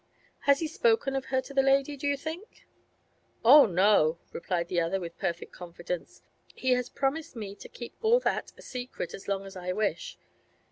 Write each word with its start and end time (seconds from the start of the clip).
'Has 0.45 0.61
he 0.61 0.67
spoken 0.67 1.15
of 1.15 1.25
her 1.25 1.41
to 1.41 1.53
the 1.53 1.61
lady, 1.61 1.95
do 1.95 2.07
you 2.07 2.17
think?' 2.17 2.65
'Oh 3.45 3.67
no!' 3.67 4.17
replied 4.33 4.67
the 4.67 4.81
other, 4.81 4.99
with 4.99 5.15
perfect 5.19 5.51
confidence. 5.53 6.23
'He 6.55 6.71
has 6.71 6.89
promised 6.89 7.35
me 7.35 7.53
to 7.57 7.69
keep 7.69 7.93
all 8.01 8.19
that 8.21 8.51
a 8.57 8.63
secret 8.63 9.13
as 9.13 9.27
long 9.27 9.45
as 9.45 9.55
I 9.55 9.73
wish. 9.73 10.17